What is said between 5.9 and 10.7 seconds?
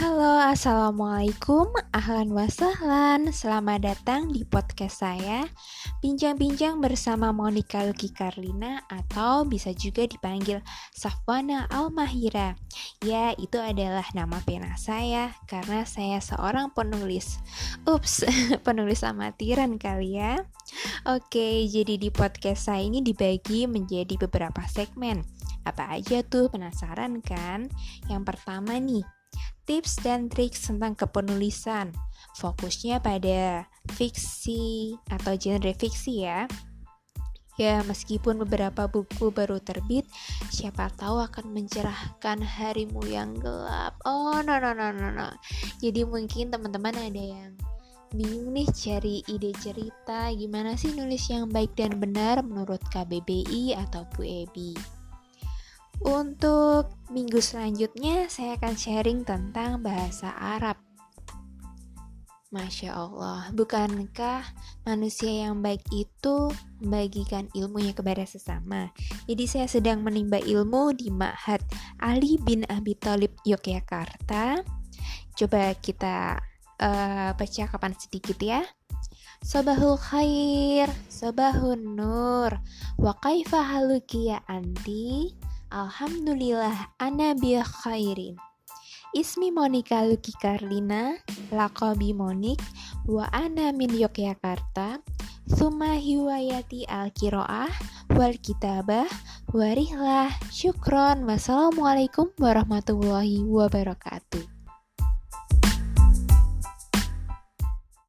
Bincang-bincang bersama Monica Luki Karlina Atau bisa juga dipanggil